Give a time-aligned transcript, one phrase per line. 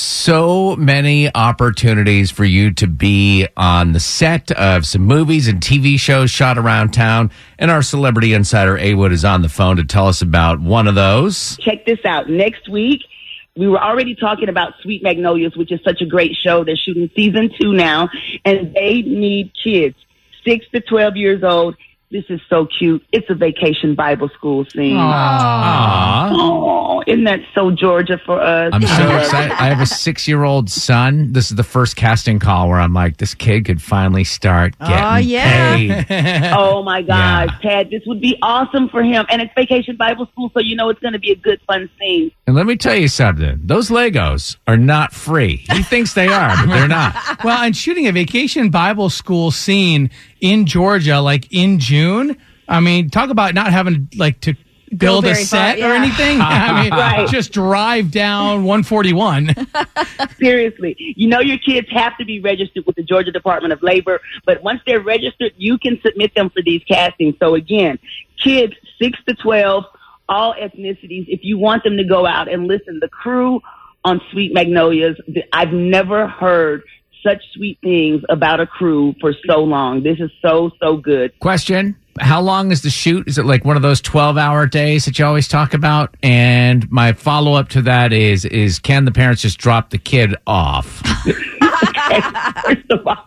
[0.00, 5.98] So many opportunities for you to be on the set of some movies and TV
[5.98, 7.30] shows shot around town.
[7.58, 10.88] And our celebrity insider, A Wood, is on the phone to tell us about one
[10.88, 11.56] of those.
[11.58, 12.28] Check this out.
[12.28, 13.02] Next week,
[13.56, 16.64] we were already talking about Sweet Magnolias, which is such a great show.
[16.64, 18.08] They're shooting season two now,
[18.44, 19.96] and they need kids
[20.44, 21.76] six to 12 years old.
[22.14, 23.04] This is so cute.
[23.10, 24.94] It's a vacation Bible school scene.
[24.96, 26.28] Aww.
[26.30, 28.70] Oh, isn't that so Georgia for us?
[28.72, 29.50] I'm so excited.
[29.50, 31.32] I have a six year old son.
[31.32, 34.94] This is the first casting call where I'm like, this kid could finally start getting
[35.04, 35.74] Oh, yeah.
[35.74, 36.52] paid.
[36.56, 37.68] Oh my gosh, Yeah.
[37.68, 39.26] Tad, this would be awesome for him.
[39.28, 41.90] And it's vacation Bible school, so you know it's going to be a good, fun
[41.98, 42.30] scene.
[42.46, 43.58] And let me tell you something.
[43.64, 45.64] Those Legos are not free.
[45.72, 47.16] He thinks they are, but they're not.
[47.44, 52.36] Well, and shooting a vacation Bible school scene in Georgia, like in June.
[52.68, 54.54] I mean, talk about not having like to
[54.96, 56.38] build a far, set or anything.
[56.40, 57.28] I mean, Right.
[57.28, 59.54] just drive down 141.
[60.38, 64.20] Seriously, you know your kids have to be registered with the Georgia Department of Labor,
[64.46, 67.34] but once they're registered, you can submit them for these castings.
[67.40, 67.98] So again,
[68.42, 69.84] kids six to twelve,
[70.28, 71.24] all ethnicities.
[71.28, 73.60] If you want them to go out and listen, the crew
[74.04, 75.16] on Sweet Magnolias,
[75.52, 76.82] I've never heard
[77.24, 80.02] such sweet things about a crew for so long.
[80.02, 81.38] This is so so good.
[81.40, 83.26] Question How long is the shoot?
[83.26, 86.16] Is it like one of those 12 hour days that you always talk about?
[86.22, 90.36] And my follow up to that is is can the parents just drop the kid
[90.46, 90.86] off?
[92.64, 93.24] First of all,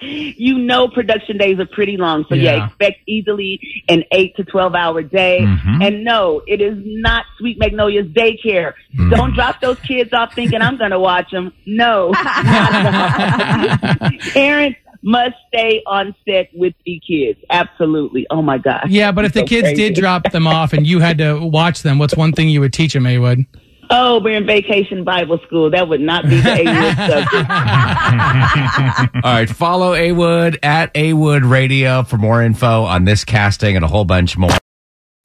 [0.00, 2.66] you know production days are pretty long, so yeah, Yeah.
[2.66, 5.40] expect easily an eight to twelve hour day.
[5.42, 5.82] Mm-hmm.
[5.82, 8.72] And no, it is not Sweet Magnolia's daycare.
[8.96, 9.10] Mm.
[9.14, 11.52] Don't drop those kids off thinking I'm going to watch them.
[11.66, 14.10] No, not at all.
[14.32, 17.38] parents must stay on set with the kids.
[17.48, 18.26] Absolutely.
[18.30, 18.86] Oh my gosh.
[18.88, 19.88] yeah, but if the So kids crazy.
[19.88, 22.72] did drop them off and you had to watch them, what's one thing you would
[22.74, 23.46] teach them, Maywood?
[23.92, 25.68] Oh, we're in vacation Bible school.
[25.70, 27.50] That would not be the A-list subject.
[29.24, 33.74] All right, follow A Wood at A Wood Radio for more info on this casting
[33.74, 34.52] and a whole bunch more.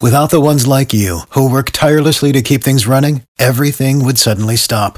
[0.01, 4.55] Without the ones like you, who work tirelessly to keep things running, everything would suddenly
[4.55, 4.97] stop.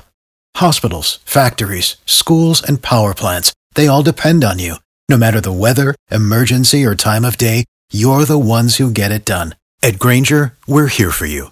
[0.56, 4.77] Hospitals, factories, schools, and power plants, they all depend on you.
[5.09, 9.25] No matter the weather, emergency, or time of day, you're the ones who get it
[9.25, 9.56] done.
[9.83, 11.51] At Grainger, we're here for you